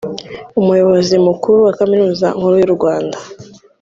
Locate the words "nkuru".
2.37-2.55